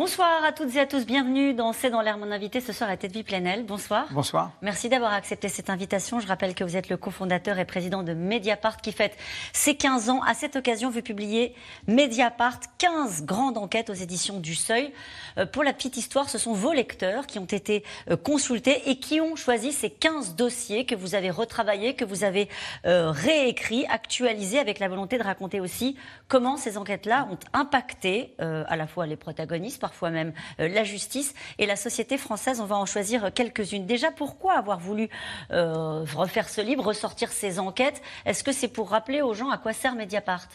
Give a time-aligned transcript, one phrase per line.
[0.00, 2.16] Bonsoir à toutes et à tous, bienvenue dans C'est dans l'air.
[2.16, 3.66] Mon invité ce soir est Edwy Plenel.
[3.66, 4.06] Bonsoir.
[4.12, 4.50] Bonsoir.
[4.62, 6.20] Merci d'avoir accepté cette invitation.
[6.20, 9.14] Je rappelle que vous êtes le cofondateur et président de Mediapart qui fête
[9.52, 10.22] ses 15 ans.
[10.22, 11.54] À cette occasion, vous publiez
[11.86, 14.90] Mediapart, 15 grandes enquêtes aux éditions du Seuil.
[15.36, 18.98] Euh, pour la petite histoire, ce sont vos lecteurs qui ont été euh, consultés et
[18.98, 22.48] qui ont choisi ces 15 dossiers que vous avez retravaillés, que vous avez
[22.86, 25.94] euh, réécrits, actualisés avec la volonté de raconter aussi
[26.26, 31.34] comment ces enquêtes-là ont impacté à la fois les protagonistes, parfois même euh, la justice
[31.58, 32.60] et la société française.
[32.60, 33.86] On va en choisir quelques-unes.
[33.86, 35.08] Déjà, pourquoi avoir voulu
[35.50, 38.00] euh, refaire ce livre, ressortir ces enquêtes?
[38.24, 40.46] Est-ce que c'est pour rappeler aux gens à quoi sert Mediapart?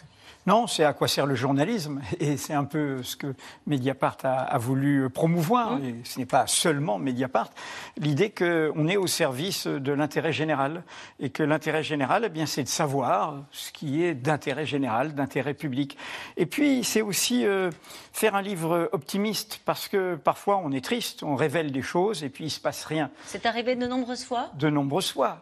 [0.48, 2.02] Non, c'est à quoi sert le journalisme.
[2.20, 3.34] Et c'est un peu ce que
[3.66, 5.78] Mediapart a, voulu promouvoir.
[5.78, 5.86] Mmh.
[5.86, 7.50] Et ce n'est pas seulement Mediapart.
[7.98, 10.84] L'idée qu'on est au service de l'intérêt général.
[11.20, 15.54] Et que l'intérêt général, eh bien, c'est de savoir ce qui est d'intérêt général, d'intérêt
[15.54, 15.98] public.
[16.38, 17.72] Et puis, c'est aussi euh,
[18.14, 19.62] faire un livre optimiste.
[19.66, 22.60] Parce que parfois, on est triste, on révèle des choses et puis il ne se
[22.60, 23.10] passe rien.
[23.26, 24.52] C'est arrivé de nombreuses fois?
[24.56, 25.42] De nombreuses fois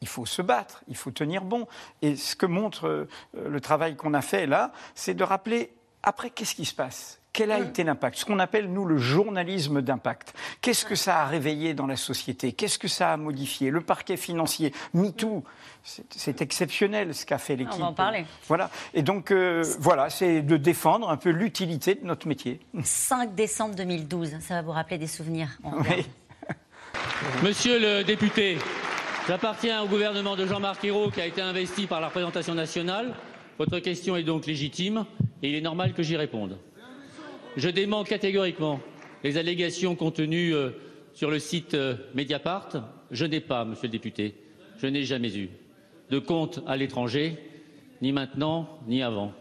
[0.00, 1.66] il faut se battre, il faut tenir bon.
[2.02, 6.30] Et ce que montre euh, le travail qu'on a fait là, c'est de rappeler après
[6.30, 7.20] qu'est-ce qui se passe?
[7.32, 7.68] Quel a mm.
[7.68, 8.18] été l'impact?
[8.18, 10.34] Ce qu'on appelle, nous, le journalisme d'impact.
[10.60, 12.52] Qu'est-ce que ça a réveillé dans la société?
[12.52, 13.70] Qu'est-ce que ça a modifié?
[13.70, 15.44] Le parquet financier, MeToo,
[15.82, 17.74] c'est exceptionnel ce qu'a fait l'équipe.
[17.76, 18.24] On va en parler.
[18.48, 18.70] Voilà.
[18.94, 22.60] Et donc, euh, voilà, c'est de défendre un peu l'utilité de notre métier.
[22.82, 25.58] 5 décembre 2012, ça va vous rappeler des souvenirs.
[25.62, 26.06] Oui.
[27.44, 28.58] Monsieur le député,
[29.28, 33.12] J'appartiens au gouvernement de Jean-Marc Ayrault qui a été investi par la représentation nationale.
[33.58, 35.04] Votre question est donc légitime
[35.42, 36.56] et il est normal que j'y réponde.
[37.54, 38.80] Je dément catégoriquement
[39.22, 40.70] les allégations contenues euh,
[41.12, 42.70] sur le site euh, Mediapart.
[43.10, 44.34] Je n'ai pas, monsieur le député,
[44.78, 45.50] je n'ai jamais eu
[46.08, 47.36] de compte à l'étranger,
[48.00, 49.34] ni maintenant, ni avant.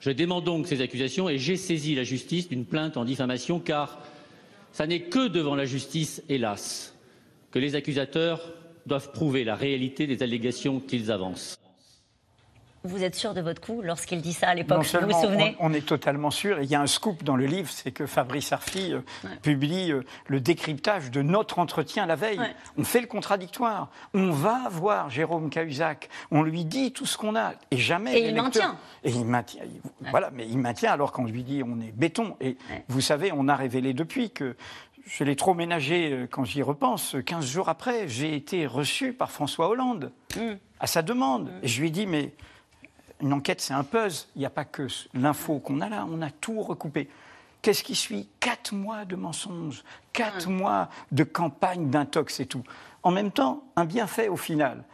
[0.00, 4.00] Je dément donc ces accusations et j'ai saisi la justice d'une plainte en diffamation car
[4.72, 6.96] ça n'est que devant la justice, hélas,
[7.52, 8.40] que les accusateurs
[8.86, 11.58] doivent prouver la réalité des allégations qu'ils avancent.
[12.86, 15.72] Vous êtes sûr de votre coup lorsqu'il dit ça à l'époque Vous vous souvenez on,
[15.72, 16.60] est totalement sûr.
[16.60, 19.00] il y a un scoop dans le livre, c'est que Fabrice Arfi euh,
[19.40, 22.40] publie euh, le décryptage de notre entretien la veille.
[22.76, 23.88] On fait le contradictoire.
[24.12, 26.10] On va voir Jérôme Cahuzac.
[26.30, 27.54] On lui dit tout ce qu'on a.
[27.70, 28.18] Et jamais.
[28.18, 28.76] Et il maintient.
[29.02, 29.62] Et il maintient.
[30.10, 32.36] Voilà, mais il maintient alors qu'on lui dit on est béton.
[32.42, 32.58] Et
[32.88, 34.56] vous savez, on a révélé depuis que
[35.06, 37.16] je l'ai trop ménagé euh, quand j'y repense.
[37.24, 40.54] 15 jours après, j'ai été reçu par François Hollande mm.
[40.80, 41.50] à sa demande.
[41.62, 42.32] Et je lui ai dit, mais
[43.20, 44.26] une enquête, c'est un puzzle.
[44.36, 47.08] Il n'y a pas que l'info qu'on a là, on a tout recoupé.
[47.62, 48.28] Qu'est-ce qui suit?
[48.40, 50.56] Quatre mois de mensonges, quatre mm.
[50.56, 52.64] mois de campagne d'intox et tout.
[53.02, 54.84] En même temps, un bienfait au final,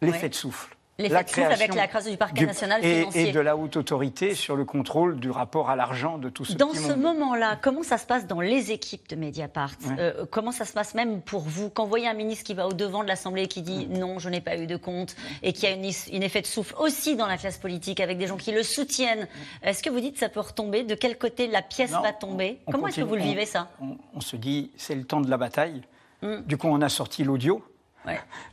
[0.00, 3.28] l'effet de souffle la création avec la création du parquet national et, financier.
[3.28, 6.54] Et de la haute autorité sur le contrôle du rapport à l'argent de tout ce
[6.54, 10.64] Dans ce moment-là, comment ça se passe dans les équipes de Mediapart euh, Comment ça
[10.64, 13.42] se passe même pour vous Quand vous voyez un ministre qui va au-devant de l'Assemblée
[13.42, 16.42] et qui dit non, je n'ai pas eu de compte, et qui a une, effet
[16.42, 19.28] de souffle aussi dans la classe politique avec des gens qui le soutiennent,
[19.62, 20.82] est-ce que vous dites ça peut retomber?
[20.82, 22.58] De quel côté la pièce va tomber?
[22.70, 23.68] Comment est-ce que vous le vivez ça?
[24.14, 25.82] on, se dit c'est le temps de la bataille.
[26.22, 26.40] Hmm.
[26.46, 27.62] Du coup, on a sorti l'audio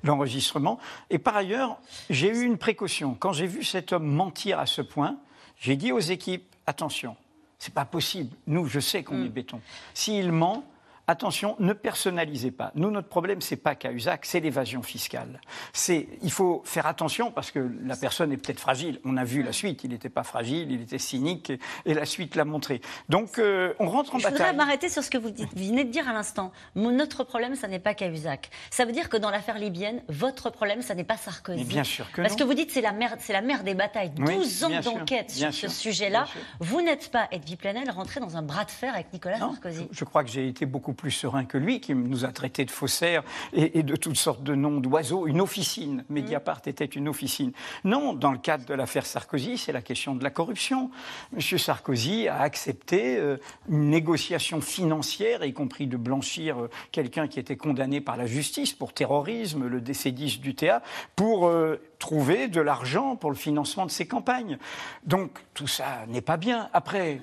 [0.04, 0.80] l'enregistrement.
[1.10, 1.78] Et par ailleurs,
[2.10, 3.16] j'ai eu une précaution.
[3.16, 5.18] Quand j'ai vu cet homme mentir à ce point,
[5.60, 7.16] j'ai dit aux équipes attention,
[7.60, 8.36] c'est pas possible.
[8.48, 9.26] Nous, je sais qu'on mm.
[9.26, 9.62] est béton.
[9.94, 10.64] S'il ment,
[11.08, 12.72] attention, ne personnalisez pas.
[12.76, 15.40] Nous, notre problème, c'est pas Cahuzac, c'est l'évasion fiscale.
[15.74, 19.00] C'est, il faut faire attention parce que la personne est peut-être fragile.
[19.06, 19.84] On a vu la suite.
[19.84, 21.52] Il n'était pas fragile, il était cynique
[21.86, 22.82] et, la suite l'a montré.
[23.10, 24.34] Donc, euh, on rentre en bataille.
[24.34, 26.52] Je voudrais m'arrêter sur ce que vous, venez de dire à l'instant.
[26.76, 28.50] Notre problème, ça n'est pas Cahuzac.
[28.70, 31.64] Ça veut dire que dans l'affaire libyenne, votre problème, ça n'est pas Sarkozy.
[31.64, 34.10] bien sûr que Parce que vous dites c'est la mère, c'est la mère des batailles.
[34.10, 36.26] 12 ans d'enquête sur ce sujet-là.
[36.60, 39.88] Vous n'êtes pas, Edwy Plenel, rentré dans un bras de fer avec Nicolas Sarkozy.
[39.92, 42.66] Je, je crois que j'ai été beaucoup plus serein que lui, qui nous a traités
[42.66, 45.28] de faussaires et, de toutes sortes de noms d'oiseaux.
[45.28, 46.04] Une officine.
[46.10, 46.70] Mediapart mm.
[46.70, 47.52] était une officine.
[47.84, 50.90] Non, dans le cadre de l'affaire Sarkozy, c'est la question de la corruption.
[51.34, 51.58] M.
[51.58, 53.38] Sarkozy a accepté euh,
[53.70, 58.74] une négociation financière, y compris de blanchir euh, quelqu'un qui était condamné par la justice
[58.74, 60.82] pour terrorisme, le décédiste du TA,
[61.16, 64.58] pour euh, trouver de l'argent pour le financement de ses campagnes.
[65.04, 66.70] Donc tout ça n'est pas bien.
[66.74, 67.22] Après,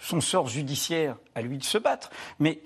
[0.00, 2.10] son sort judiciaire à lui de se battre.
[2.38, 2.60] Mais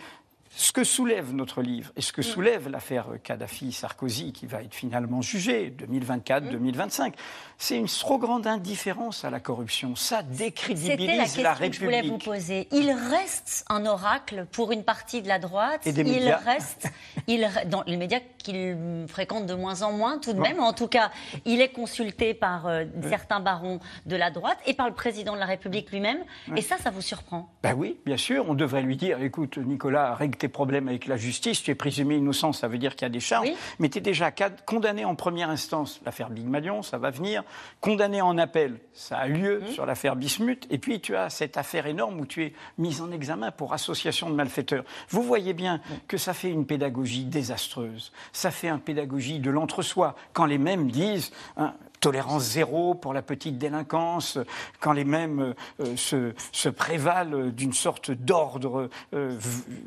[0.56, 2.24] ce que soulève notre livre et ce que mm.
[2.24, 7.14] soulève l'affaire Kadhafi-Sarkozy, qui va être finalement jugée 2024-2025,
[7.58, 9.96] c'est une trop grande indifférence à la corruption.
[9.96, 11.70] Ça décrédibilise la, la République.
[11.70, 12.68] Que je voulais vous poser.
[12.72, 15.86] Il reste un oracle pour une partie de la droite.
[15.86, 16.88] Et des il reste,
[17.26, 18.76] il, dans les médias qu'il
[19.08, 20.60] fréquente de moins en moins, tout de même.
[20.60, 21.10] En tout cas,
[21.44, 25.40] il est consulté par euh, certains barons de la droite et par le président de
[25.40, 26.18] la République lui-même.
[26.56, 27.50] Et ça, ça vous surprend?
[27.62, 28.44] Ben oui, bien sûr.
[28.48, 31.62] On devrait lui dire écoute, Nicolas, règle tes problèmes avec la justice.
[31.62, 33.48] Tu es présumé innocent, ça veut dire qu'il y a des charges.
[33.78, 34.30] Mais tu es déjà
[34.66, 36.02] condamné en première instance.
[36.04, 37.42] L'affaire Big Malion, ça va venir
[37.80, 39.68] condamné en appel, ça a lieu mmh.
[39.68, 43.10] sur l'affaire Bismuth, et puis tu as cette affaire énorme où tu es mis en
[43.10, 44.84] examen pour association de malfaiteurs.
[45.08, 45.92] Vous voyez bien mmh.
[46.08, 50.90] que ça fait une pédagogie désastreuse, ça fait une pédagogie de l'entre-soi, quand les mêmes
[50.90, 51.32] disent...
[51.56, 51.72] Hein,
[52.04, 54.38] tolérance zéro pour la petite délinquance,
[54.78, 59.38] quand les mêmes euh, se, prévalent d'une sorte d'ordre euh,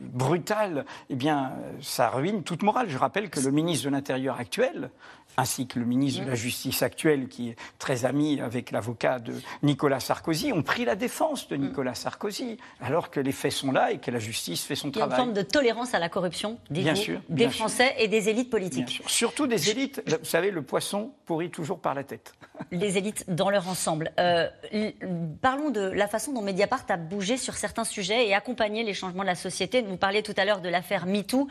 [0.01, 2.89] brutal, eh bien, ça ruine toute morale.
[2.89, 4.89] Je rappelle que le ministre de l'Intérieur actuel
[5.37, 9.33] ainsi que le ministre de la Justice actuel, qui est très ami avec l'avocat de
[9.61, 13.91] Nicolas Sarkozy, ont pris la défense de Nicolas Sarkozy, alors que les faits sont là
[13.91, 15.09] et que la justice fait son travail.
[15.09, 16.91] Il y a une forme de tolérance à la corruption des,
[17.29, 19.03] des Français et des élites politiques.
[19.05, 20.01] Surtout des élites.
[20.07, 22.33] Vous savez, le poisson pourrit toujours par la tête.
[22.71, 24.11] Les élites dans leur ensemble.
[24.19, 24.47] Euh,
[25.41, 29.21] parlons de la façon dont Mediapart a bougé sur certains sujets et accompagné les changements
[29.21, 29.81] de la société.
[29.81, 31.47] Vous parliez tout à l'heure de l'affaire MeToo.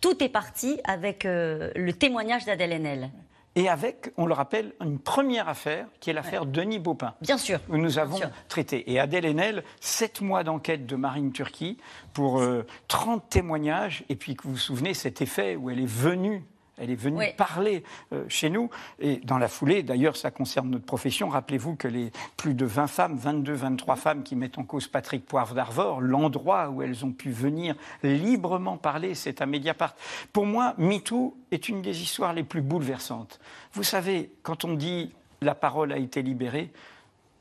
[0.00, 3.10] Tout est parti avec euh, le témoignage d'Adèle Haenel
[3.56, 7.14] et avec, on le rappelle, une première affaire qui est l'affaire Denis Baupin.
[7.20, 7.58] Bien sûr.
[7.66, 8.90] Que nous avons traité.
[8.92, 11.76] Et Adèle Haenel, sept mois d'enquête de Marine Turquie
[12.12, 12.40] pour
[12.86, 14.04] 30 euh, témoignages.
[14.08, 16.44] Et puis, vous vous souvenez, cet effet où elle est venue
[16.80, 18.70] elle est venue parler euh, chez nous.
[18.98, 21.28] Et dans la foulée, d'ailleurs, ça concerne notre profession.
[21.28, 25.24] Rappelez-vous que les plus de 20 femmes, 22, 23 femmes qui mettent en cause Patrick
[25.26, 29.94] Poivre d'Arvor, l'endroit où elles ont pu venir librement parler, c'est à Mediapart.
[30.32, 33.40] Pour moi, MeToo est une des histoires les plus bouleversantes.
[33.72, 35.12] Vous savez, quand on dit
[35.42, 36.70] la parole a été libérée,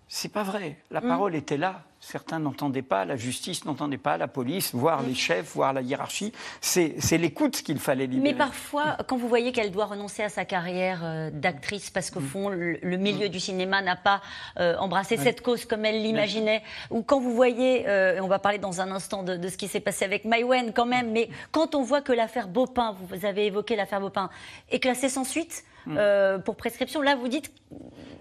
[0.07, 0.77] c'est pas vrai.
[0.91, 1.07] La mm.
[1.07, 1.83] parole était là.
[2.01, 6.31] Certains n'entendaient pas, la justice n'entendait pas, la police, voire les chefs, voire la hiérarchie.
[6.61, 8.31] C'est l'écoute qu'il fallait libérer.
[8.31, 12.21] Mais parfois, quand vous voyez qu'elle doit renoncer à sa carrière euh, d'actrice parce qu'au
[12.21, 12.27] mm.
[12.27, 13.29] fond, le, milieu mm.
[13.29, 14.21] du cinéma n'a pas
[14.59, 18.59] euh, embrassé cette cause comme elle l'imaginait, ou quand vous voyez, euh, on va parler
[18.59, 21.83] dans un instant de, ce qui s'est passé avec Maïwen quand même, mais quand on
[21.83, 24.29] voit que l'affaire Bopin, vous avez évoqué l'affaire Bopin,
[24.69, 25.65] est classée sans suite,
[26.45, 27.01] pour prescription.
[27.01, 27.51] Là, vous dites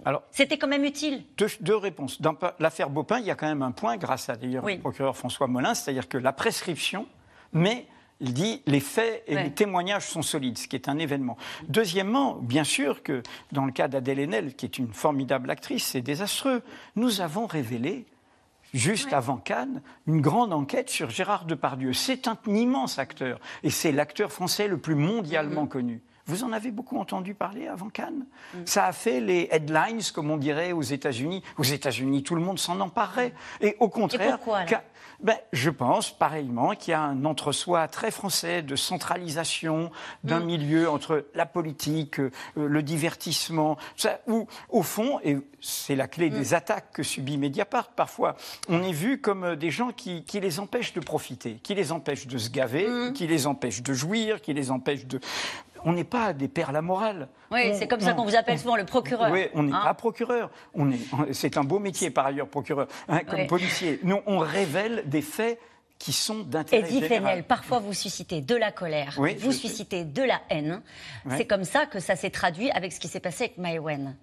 [0.04, 1.22] alors, c'était quand même utile.
[1.60, 2.22] Deux, réponses.
[2.22, 5.16] Dans l'affaire Bopin, il y a quand même un point, grâce à d'ailleurs le procureur
[5.16, 7.06] François Molin, c'est-à-dire que la prescription,
[7.52, 7.86] mais
[8.20, 11.36] il dit les faits et les témoignages sont solides, ce qui est un événement.
[11.68, 13.22] Deuxièmement, bien sûr que
[13.52, 16.62] dans le cas d'Adèle Haenel, qui est une formidable actrice, c'est désastreux.
[16.96, 18.06] Nous avons révélé
[18.74, 21.92] juste avant Cannes, une grande enquête sur Gérard Depardieu.
[21.92, 25.68] C'est un immense acteur, et c'est l'acteur français le plus mondialement mm-hmm.
[25.68, 26.02] connu.
[26.28, 28.26] Vous en avez beaucoup entendu parler avant Cannes?
[28.54, 28.58] Mm.
[28.66, 31.42] Ça a fait les headlines, comme on dirait aux États-Unis.
[31.56, 33.32] Aux États-Unis, tout le monde s'en emparait.
[33.62, 34.64] Et au contraire, pourquoi,
[35.20, 39.90] ben, je pense pareillement qu'il y a un entre-soi très français de centralisation
[40.22, 40.44] d'un mm.
[40.44, 46.30] milieu entre la politique, euh, le divertissement, ça, où au fond, et c'est la clé
[46.30, 46.34] mm.
[46.34, 48.36] des attaques que subit Mediapart parfois,
[48.68, 51.90] on est vu comme euh, des gens qui, qui les empêchent de profiter, qui les
[51.90, 55.18] empêchent de se gaver, qui les empêchent de jouir, qui les empêchent de
[55.84, 57.28] on n'est pas des pères la morale.
[57.50, 59.30] Oui, c'est comme ça qu'on vous appelle souvent le procureur.
[59.30, 60.50] Oui, on n'est hein pas procureur.
[60.74, 60.98] On est,
[61.32, 64.00] c'est un beau métier par ailleurs, procureur, hein, comme policier.
[64.02, 65.58] Nous, on révèle des faits
[65.98, 70.40] qui sont d'intérêt Eddie Fenel, parfois vous suscitez de la colère, vous suscitez de la
[70.48, 70.82] haine.
[71.30, 74.16] C'est comme ça que ça s'est traduit avec ce qui s'est passé avec Maïwen.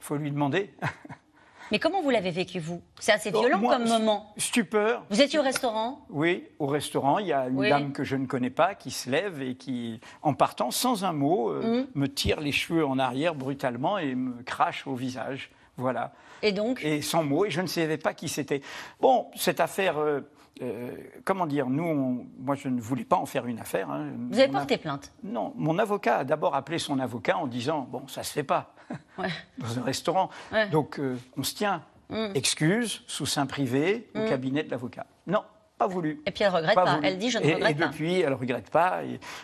[0.00, 0.70] Il faut lui demander.
[1.70, 2.82] Mais comment vous l'avez vécu, vous?
[2.98, 4.32] C'est assez oh, violent comme moment.
[4.36, 5.04] Stupeur.
[5.10, 6.04] Vous étiez au restaurant?
[6.10, 7.18] Oui, au restaurant.
[7.18, 10.00] Il y a une dame que je ne connais pas qui se lève et qui,
[10.22, 11.86] en partant sans un mot, euh, mmh.
[11.94, 15.50] me tire les cheveux en arrière brutalement et me crache au visage.
[15.76, 16.12] Voilà.
[16.42, 18.62] Et donc Et sans mots, et je ne savais pas qui c'était.
[19.00, 19.98] Bon, cette affaire.
[19.98, 20.20] Euh,
[20.62, 20.92] euh,
[21.24, 23.90] comment dire, nous, moi je ne voulais pas en faire une affaire.
[23.90, 24.12] Hein.
[24.30, 28.06] Vous avez porté plainte Non, mon avocat a d'abord appelé son avocat en disant Bon,
[28.06, 28.72] ça se fait pas
[29.58, 30.30] dans un restaurant.
[30.70, 31.82] Donc euh, on se tient.
[32.10, 32.26] Mm.
[32.34, 34.28] Excuse, sous sein privé, au mm.
[34.28, 35.06] cabinet de l'avocat.
[35.26, 35.42] Non,
[35.76, 36.22] pas voulu.
[36.26, 37.00] Et puis elle ne regrette pas.
[37.02, 37.70] Elle dit je ne regrette pas.
[37.70, 39.00] Et depuis, elle ne regrette pas.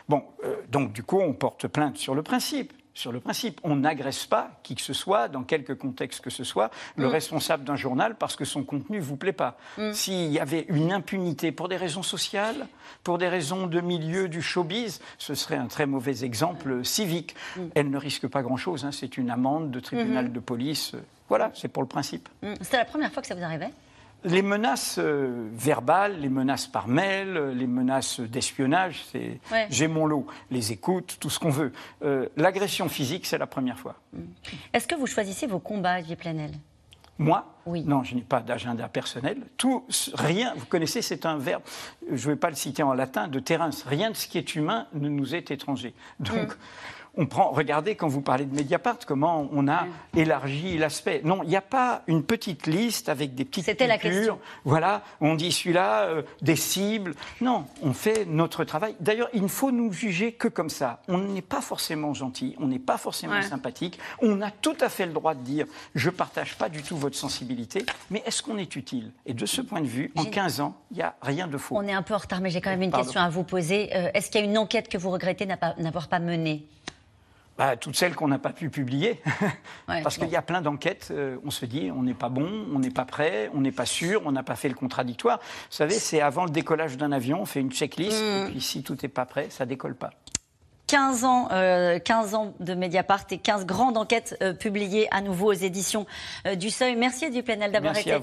[0.08, 3.60] Bon, euh, donc du coup, on porte plainte sur le principe sur le principe.
[3.64, 7.10] On n'agresse pas qui que ce soit, dans quelque contexte que ce soit, le mm.
[7.10, 9.56] responsable d'un journal parce que son contenu ne vous plaît pas.
[9.78, 9.92] Mm.
[9.92, 12.66] S'il y avait une impunité pour des raisons sociales,
[13.04, 17.34] pour des raisons de milieu du showbiz, ce serait un très mauvais exemple civique.
[17.56, 17.60] Mm.
[17.74, 18.84] Elle ne risque pas grand-chose.
[18.84, 18.92] Hein.
[18.92, 20.32] C'est une amende de tribunal mm-hmm.
[20.32, 20.92] de police.
[21.28, 22.28] Voilà, c'est pour le principe.
[22.60, 23.70] C'était la première fois que ça vous arrivait?
[24.24, 30.26] Les menaces euh, verbales, les menaces par mail, les menaces d'espionnage, c'est j'ai mon lot,
[30.50, 31.72] les écoutes, tout ce qu'on veut.
[32.02, 33.96] Euh, l'agression physique, c'est la première fois.
[34.12, 34.20] Mm.
[34.72, 36.52] Est-ce que vous choisissez vos combats, Guy Planel
[37.18, 37.54] moi?
[37.66, 37.84] Oui.
[37.84, 39.42] Non, je n'ai pas d'agenda personnel.
[39.58, 39.84] Tout,
[40.14, 41.62] rien, vous connaissez, c'est un verbe,
[42.10, 43.68] je ne vais pas le citer en latin, de terrain.
[43.84, 45.92] Rien de ce qui est humain ne nous est étranger.
[46.18, 46.58] Donc, mm
[47.16, 49.86] on prend, regardez quand vous parlez de Mediapart, comment on a
[50.16, 51.20] élargi l'aspect.
[51.24, 54.38] Non, il n'y a pas une petite liste avec des petites C'était la question.
[54.64, 57.14] Voilà, on dit celui-là, euh, des cibles.
[57.40, 58.94] Non, on fait notre travail.
[59.00, 61.02] D'ailleurs, il ne faut nous juger que comme ça.
[61.08, 63.98] On n'est pas forcément gentil, on n'est pas forcément sympathique.
[64.22, 66.96] On a tout à fait le droit de dire je ne partage pas du tout
[66.96, 69.12] votre sensibilité, mais est-ce qu'on est utile?
[69.26, 71.76] Et de ce point de vue, en 15 ans, il n'y a rien de faux.
[71.76, 73.94] On est un peu en retard, mais j'ai quand même une question à vous poser.
[73.94, 76.66] Euh, est-ce qu'il y a une enquête que vous regrettez n'avoir pas menée?
[77.60, 79.20] Bah, toutes celles qu'on n'a pas pu publier.
[79.86, 82.78] Parce qu'il y a plein d'enquêtes, euh, on se dit on n'est pas bon, on
[82.78, 85.40] n'est pas prêt, on n'est pas sûr, on n'a pas fait le contradictoire.
[85.40, 88.24] Vous savez, c'est avant le décollage d'un avion, on fait une checklist, mm.
[88.24, 90.08] et puis si tout n'est pas prêt, ça décolle pas.
[90.90, 95.50] 15 ans, 15 euh, ans de Mediapart et 15 grandes enquêtes euh, publiées à nouveau
[95.50, 96.04] aux éditions
[96.48, 96.96] euh, du Seuil.
[96.96, 98.16] Merci Duplenel d'avoir été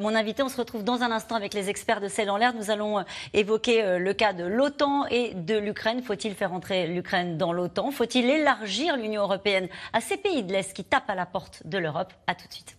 [0.00, 0.42] mon invité.
[0.42, 2.54] On se retrouve dans un instant avec les experts de Celle en l'air.
[2.54, 3.04] Nous allons
[3.34, 6.02] évoquer le cas de l'OTAN et de l'Ukraine.
[6.02, 7.90] Faut-il faire entrer l'Ukraine dans l'OTAN?
[7.90, 11.76] Faut-il élargir l'Union européenne à ces pays de l'Est qui tapent à la porte de
[11.76, 12.14] l'Europe?
[12.26, 12.78] À tout de suite.